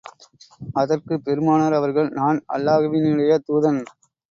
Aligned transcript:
அதற்குப் 0.73 1.23
பெருமானார் 1.23 1.73
அவர்கள், 1.73 2.09
நான் 2.11 2.43
அல்லாஹவினுடைய 2.53 3.39
தூதன். 3.47 3.81